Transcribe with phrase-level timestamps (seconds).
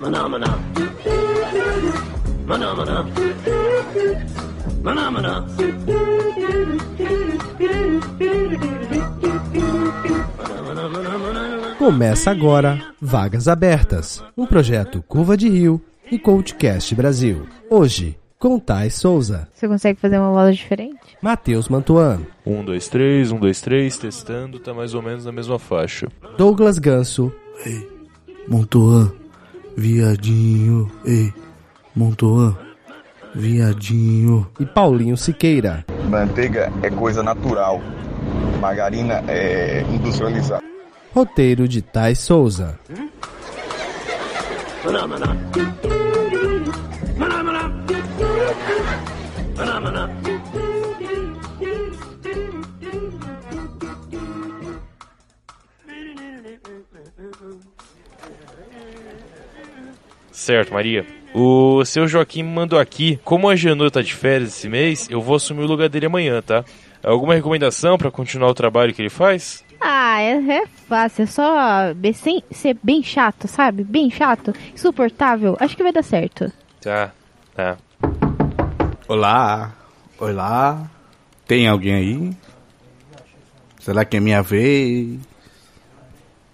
[0.00, 0.58] Maná, maná.
[2.46, 3.06] Maná, maná.
[4.82, 5.34] Maná, maná.
[11.78, 15.80] Começa agora Vagas Abertas, um projeto Curva de Rio
[16.10, 17.46] e Coachcast Brasil.
[17.70, 20.98] Hoje, com Thais Souza, Você consegue fazer uma voz diferente?
[21.22, 25.58] Matheus Mantuano, Um, dois, três, um, dois, três, testando, tá mais ou menos na mesma
[25.58, 26.08] faixa.
[26.36, 27.32] Douglas Ganso
[28.48, 29.12] Montoan,
[29.76, 31.32] viadinho, ei,
[31.94, 32.56] Montoan,
[33.34, 34.46] viadinho.
[34.58, 35.84] e Paulinho Siqueira.
[36.08, 37.80] Manteiga é coisa natural.
[38.60, 40.62] Margarina é industrializada.
[41.14, 42.78] Roteiro de Thais Souza.
[44.84, 45.36] Maná, maná.
[47.18, 47.72] Maná, maná.
[49.56, 50.10] Maná, maná.
[60.36, 61.06] Certo, Maria.
[61.34, 63.18] O seu Joaquim me mandou aqui.
[63.24, 66.42] Como a Janô tá de férias esse mês, eu vou assumir o lugar dele amanhã,
[66.42, 66.62] tá?
[67.02, 69.64] Alguma recomendação pra continuar o trabalho que ele faz?
[69.80, 71.22] Ah, é, é fácil.
[71.22, 71.46] É só
[72.14, 73.82] sem- ser bem chato, sabe?
[73.82, 75.56] Bem chato, insuportável.
[75.58, 76.52] Acho que vai dar certo.
[76.82, 77.12] Tá,
[77.54, 77.78] tá.
[79.08, 79.72] Olá,
[80.18, 80.90] olá,
[81.46, 82.30] tem alguém aí?
[83.80, 85.18] Será que é minha vez?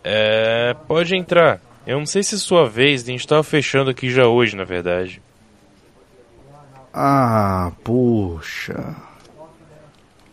[0.04, 0.74] É.
[0.86, 1.60] Pode entrar.
[1.86, 4.64] Eu não sei se é sua vez, a gente tava fechando aqui já hoje, na
[4.64, 5.20] verdade.
[6.94, 8.94] Ah, poxa.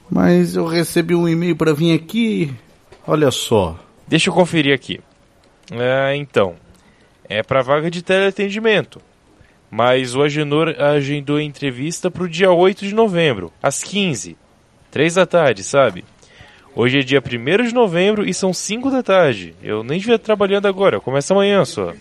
[0.10, 2.54] Mas eu recebi um e-mail pra vir aqui.
[3.08, 3.80] Olha só.
[4.08, 5.00] Deixa eu conferir aqui.
[5.72, 6.56] É, então.
[7.28, 9.00] É pra vaga de teleatendimento.
[9.70, 14.36] Mas o Agenor agendou a entrevista pro dia 8 de novembro, às 15.
[14.90, 16.04] 3 da tarde, sabe?
[16.76, 19.56] Hoje é dia 1 de novembro e são 5 da tarde.
[19.62, 21.94] Eu nem devia trabalhando agora, começa amanhã só.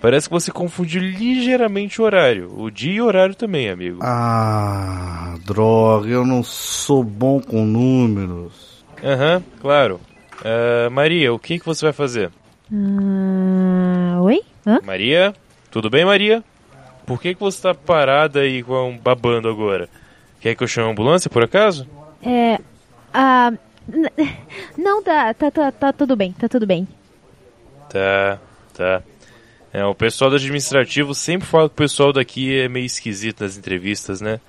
[0.00, 2.52] Parece que você confundiu ligeiramente o horário.
[2.56, 3.98] O dia e o horário também, amigo.
[4.02, 8.84] Ah, droga, eu não sou bom com números.
[9.02, 10.00] Aham, claro.
[10.44, 12.30] Ah, Maria, o que, que você vai fazer?
[12.72, 14.42] Ah, oi?
[14.66, 14.80] Hã?
[14.84, 15.34] Maria?
[15.70, 16.42] Tudo bem, Maria?
[17.06, 19.88] Por que, que você tá parada aí com babando agora?
[20.40, 21.86] Quer que eu chame a ambulância, por acaso?
[22.22, 22.58] É.
[23.12, 23.52] Ah.
[24.76, 26.88] Não, tá, tá, tá, tá tudo bem, tá tudo bem.
[27.88, 28.38] Tá,
[28.74, 29.02] tá.
[29.72, 33.56] É, o pessoal do administrativo sempre fala que o pessoal daqui é meio esquisito nas
[33.56, 34.40] entrevistas, né?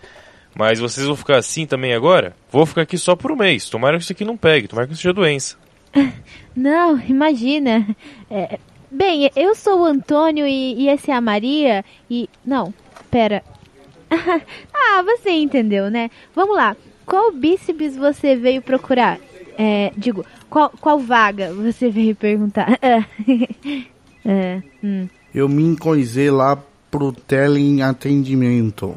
[0.55, 2.35] Mas vocês vão ficar assim também agora?
[2.51, 3.69] Vou ficar aqui só por um mês.
[3.69, 5.55] Tomara que isso aqui não pegue, tomara que não seja doença.
[6.55, 7.87] Não, imagina.
[8.29, 8.57] É,
[8.89, 12.27] bem, eu sou o Antônio e, e essa é a Maria e.
[12.43, 12.73] Não,
[13.11, 13.43] pera.
[14.09, 16.09] ah, você entendeu, né?
[16.33, 16.75] Vamos lá.
[17.07, 19.17] Qual bíceps você veio procurar?
[19.57, 22.77] É, digo, qual, qual vaga você veio perguntar?
[24.25, 25.07] é, hum.
[25.33, 28.93] Eu me encoisei lá pro teleatendimento.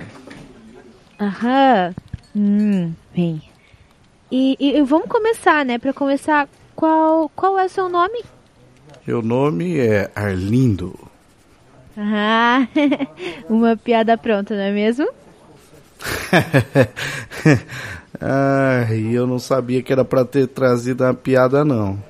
[1.21, 1.95] Aham.
[2.35, 3.41] Hum, bem.
[4.31, 5.79] E, e- vamos começar, né?
[5.79, 8.25] Pra começar, qual, qual é o seu nome?
[9.07, 10.99] Meu nome é Arlindo.
[11.97, 12.67] Ah,
[13.49, 15.09] uma piada pronta, não é mesmo?
[18.21, 22.03] Ai, eu não sabia que era pra ter trazido uma piada, não.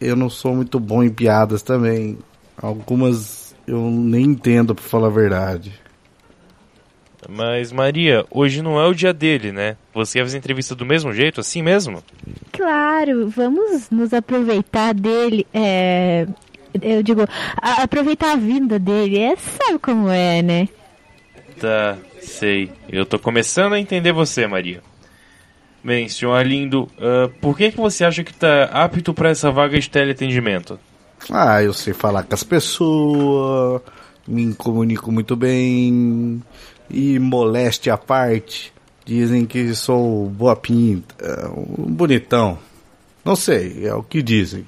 [0.00, 2.18] Eu não sou muito bom em piadas também.
[2.60, 5.72] Algumas eu nem entendo, pra falar a verdade.
[7.28, 9.76] Mas, Maria, hoje não é o dia dele, né?
[9.94, 12.02] Você quer fazer entrevista do mesmo jeito, assim mesmo?
[12.52, 15.46] Claro, vamos nos aproveitar dele.
[15.54, 16.26] É,
[16.82, 17.22] eu digo,
[17.60, 19.18] a- aproveitar a vinda dele.
[19.20, 20.68] É, sabe como é, né?
[21.60, 22.70] Tá, sei.
[22.88, 24.82] Eu tô começando a entender você, Maria.
[25.84, 29.78] Bem, senhor Arlindo, ah, por que, que você acha que tá apto pra essa vaga
[29.78, 30.78] de teleatendimento?
[31.30, 33.82] Ah, eu sei falar com as pessoas,
[34.26, 36.42] me comunico muito bem
[36.88, 38.72] e moléstia à parte.
[39.04, 42.58] Dizem que sou boa pinta, um bonitão.
[43.24, 44.64] Não sei, é o que dizem.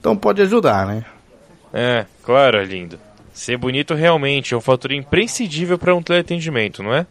[0.00, 1.04] Então pode ajudar, né?
[1.72, 2.98] É, claro, Arlindo.
[3.36, 7.06] Ser bonito realmente é um fator imprescindível para um teleatendimento, não é?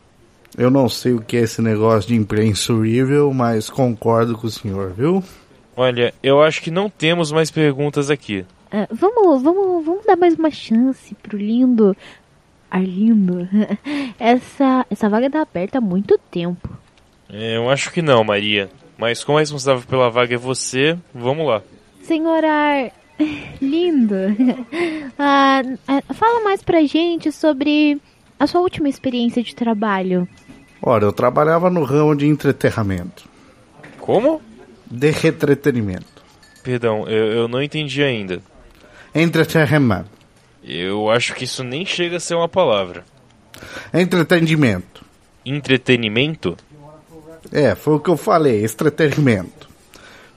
[0.57, 4.49] Eu não sei o que é esse negócio de imprensa horrível, mas concordo com o
[4.49, 5.23] senhor, viu?
[5.77, 8.43] Olha, eu acho que não temos mais perguntas aqui.
[8.71, 11.95] Ah, vamos, vamos, vamos dar mais uma chance pro lindo
[12.71, 13.47] Arlindo.
[14.17, 16.67] Essa, essa vaga tá aberta há muito tempo.
[17.29, 18.67] É, Eu acho que não, Maria.
[18.97, 21.61] Mas como a responsável pela vaga é você, vamos lá.
[22.01, 22.91] Senhor Ar...
[23.61, 24.15] Lindo.
[25.17, 28.01] Ah, ah, fala mais pra gente sobre
[28.39, 30.27] a sua última experiência de trabalho.
[30.81, 33.27] Ora, eu trabalhava no ramo de entretenimento.
[33.99, 34.41] Como?
[34.85, 36.23] De entretenimento.
[36.61, 38.41] Perdão, eu, eu não entendi ainda.
[39.13, 40.09] Entretenimento.
[40.63, 43.05] Eu acho que isso nem chega a ser uma palavra.
[43.93, 45.05] Entretenimento.
[45.45, 46.57] Entretenimento?
[47.51, 49.69] É, foi o que eu falei, entretenimento.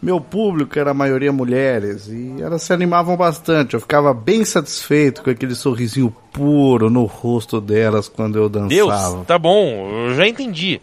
[0.00, 3.74] Meu público era a maioria mulheres e elas se animavam bastante.
[3.74, 8.68] Eu ficava bem satisfeito com aquele sorrisinho puro no rosto delas quando eu dançava.
[8.68, 10.80] Deus, tá bom, eu já entendi.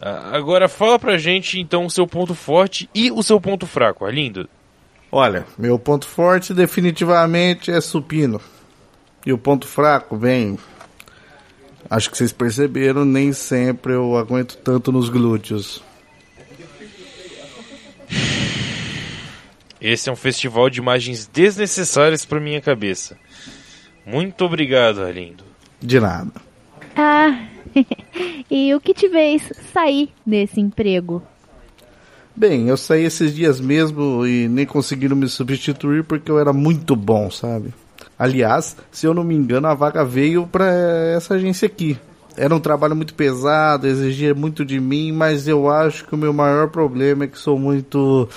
[0.00, 4.48] Agora fala pra gente então o seu ponto forte e o seu ponto fraco, Arlindo.
[5.10, 8.40] Olha, meu ponto forte definitivamente é supino.
[9.24, 10.58] E o ponto fraco, bem.
[11.88, 15.82] Acho que vocês perceberam, nem sempre eu aguento tanto nos glúteos.
[19.86, 23.16] Esse é um festival de imagens desnecessárias pra minha cabeça.
[24.04, 25.44] Muito obrigado, Arlindo.
[25.80, 26.32] De nada.
[26.96, 27.46] Ah,
[28.50, 31.22] e o que te fez sair desse emprego?
[32.34, 36.96] Bem, eu saí esses dias mesmo e nem conseguiram me substituir porque eu era muito
[36.96, 37.72] bom, sabe?
[38.18, 40.66] Aliás, se eu não me engano, a vaga veio pra
[41.14, 41.96] essa agência aqui.
[42.36, 46.32] Era um trabalho muito pesado, exigia muito de mim, mas eu acho que o meu
[46.32, 48.28] maior problema é que sou muito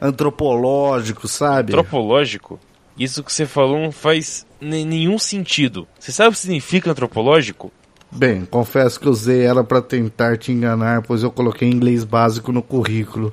[0.00, 1.72] antropológico, sabe?
[1.72, 2.58] Antropológico?
[2.98, 5.86] Isso que você falou não faz ne- nenhum sentido.
[5.98, 7.72] Você sabe o que significa antropológico?
[8.10, 12.62] Bem, confesso que usei ela pra tentar te enganar, pois eu coloquei inglês básico no
[12.62, 13.32] currículo.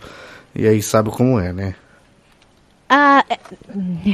[0.56, 1.76] E aí sabe como é, né?
[2.90, 3.38] Ah, é,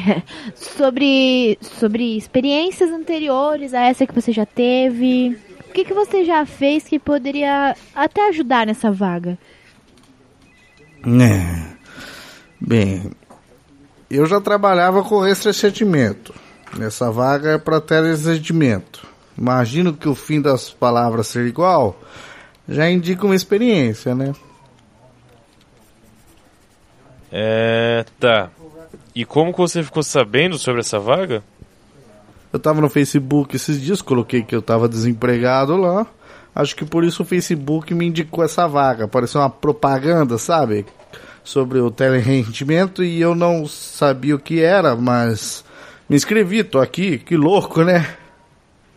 [0.55, 5.37] sobre sobre experiências anteriores a essa que você já teve.
[5.69, 9.37] O que, que você já fez que poderia até ajudar nessa vaga?
[11.05, 11.76] É.
[12.59, 13.11] Bem,
[14.09, 16.33] eu já trabalhava com esse sentimento.
[16.79, 19.05] Essa vaga é para telesentimento.
[19.37, 21.99] Imagino que o fim das palavras ser igual
[22.67, 24.33] já indica uma experiência, né?
[27.31, 28.05] É.
[28.19, 28.49] tá.
[29.13, 31.43] E como que você ficou sabendo sobre essa vaga?
[32.51, 36.07] Eu tava no Facebook esses dias, coloquei que eu tava desempregado lá.
[36.55, 39.07] Acho que por isso o Facebook me indicou essa vaga.
[39.07, 40.85] Pareceu uma propaganda, sabe?
[41.47, 45.63] Sobre o telerendimento e eu não sabia o que era, mas
[46.09, 48.17] me inscrevi, tô aqui, que louco, né?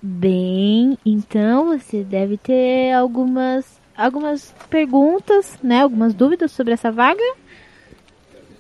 [0.03, 3.65] Bem, então você deve ter algumas
[3.97, 5.83] algumas perguntas, né?
[5.83, 7.23] Algumas dúvidas sobre essa vaga?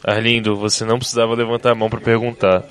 [0.04, 2.62] Arlindo, você não precisava levantar a mão pra perguntar.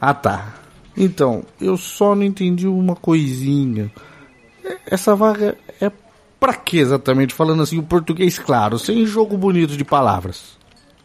[0.00, 0.54] Ah tá.
[0.96, 3.92] Então, eu só não entendi uma coisinha.
[4.90, 5.88] Essa vaga é
[6.42, 7.32] pra que exatamente?
[7.32, 10.58] Falando assim o português claro, sem jogo bonito de palavras.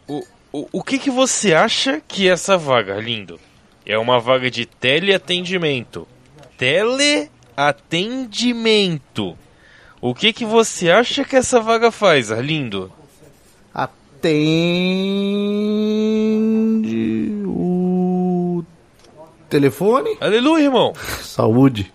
[0.08, 3.38] O, o, o que, que você acha que é essa vaga, Arlindo?
[3.86, 6.08] É uma vaga de teleatendimento.
[6.56, 9.38] Teleatendimento.
[10.00, 12.92] O que, que você acha que essa vaga faz, Arlindo?
[13.72, 14.02] Atende
[17.46, 18.64] o
[19.48, 20.16] telefone?
[20.20, 20.92] Aleluia, irmão!
[21.22, 21.92] Saúde.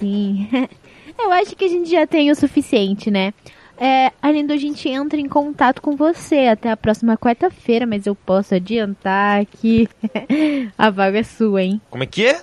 [0.00, 0.48] Sim.
[1.18, 3.32] Eu acho que a gente já tem o suficiente, né?
[3.76, 8.06] É, além do a gente entra em contato com você até a próxima quarta-feira, mas
[8.06, 9.88] eu posso adiantar que
[10.78, 11.80] a vaga é sua, hein?
[11.90, 12.42] Como é que é?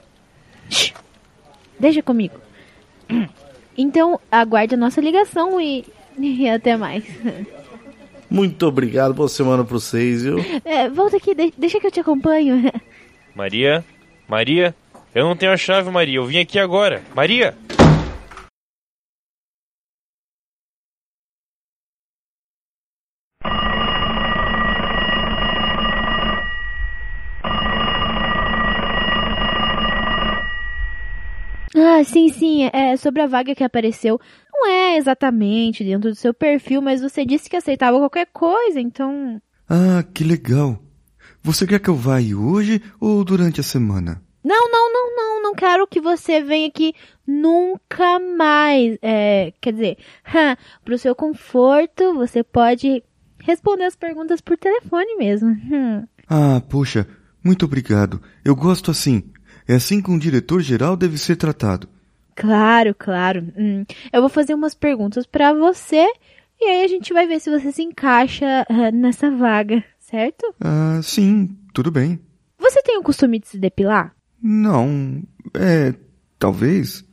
[1.79, 2.35] Deixa comigo.
[3.77, 5.85] Então, aguarde a nossa ligação e,
[6.19, 7.03] e até mais.
[8.29, 10.37] Muito obrigado, boa semana pra vocês, viu?
[10.63, 12.71] É, volta aqui, de- deixa que eu te acompanho.
[13.35, 13.83] Maria?
[14.27, 14.75] Maria?
[15.15, 16.17] Eu não tenho a chave, Maria.
[16.17, 17.01] Eu vim aqui agora.
[17.13, 17.55] Maria!
[32.01, 34.19] Ah, sim, sim, é sobre a vaga que apareceu.
[34.51, 39.39] Não é exatamente dentro do seu perfil, mas você disse que aceitava qualquer coisa, então.
[39.69, 40.79] Ah, que legal.
[41.43, 44.19] Você quer que eu vá aí hoje ou durante a semana?
[44.43, 46.95] Não, não, não, não, não quero que você venha aqui
[47.27, 48.97] nunca mais.
[48.99, 49.97] É, quer dizer,
[50.83, 53.03] pro seu conforto, você pode
[53.37, 55.49] responder as perguntas por telefone mesmo.
[55.49, 56.03] Hum.
[56.27, 57.07] Ah, poxa,
[57.43, 58.19] muito obrigado.
[58.43, 59.23] Eu gosto assim.
[59.71, 61.87] É assim que um diretor-geral deve ser tratado.
[62.35, 63.53] Claro, claro.
[63.57, 66.05] Hum, eu vou fazer umas perguntas pra você
[66.59, 70.53] e aí a gente vai ver se você se encaixa ah, nessa vaga, certo?
[70.59, 72.19] Ah, sim, tudo bem.
[72.59, 74.13] Você tem o costume de se depilar?
[74.43, 75.23] Não,
[75.53, 75.93] é.
[76.37, 77.05] talvez.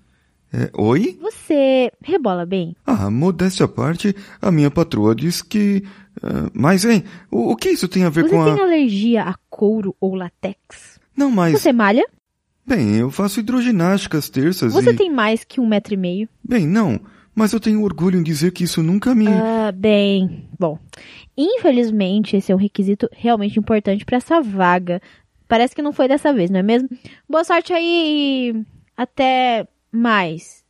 [0.52, 1.16] É, oi?
[1.20, 2.74] Você rebola bem?
[2.84, 5.84] Ah, modéstia à parte, a minha patroa diz que.
[6.20, 8.52] ah, mas, hein, o, o que isso tem a ver Você com a.
[8.52, 10.98] tem alergia a couro ou latex?
[11.16, 11.52] Não, mas.
[11.52, 12.04] Você malha?
[12.68, 14.94] Bem, eu faço hidroginástica às terças Você e.
[14.94, 16.28] tem mais que um metro e meio?
[16.46, 17.00] Bem, não,
[17.34, 19.26] mas eu tenho orgulho em dizer que isso nunca me.
[19.26, 20.78] Ah, bem, bom.
[21.34, 25.00] Infelizmente, esse é um requisito realmente importante para essa vaga.
[25.48, 26.90] parece que não foi dessa vez, não é mesmo?
[27.26, 30.62] Boa sorte aí e até mais.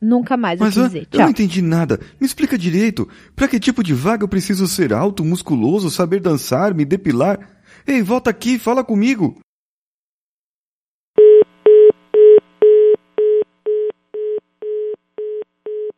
[0.00, 1.20] Nunca mais, eu Mas ah, eu Tchau.
[1.20, 2.00] não entendi nada.
[2.20, 3.08] Me explica direito.
[3.36, 7.38] Pra que tipo de vaga eu preciso ser alto, musculoso, saber dançar, me depilar?
[7.86, 9.38] Ei, volta aqui, fala comigo.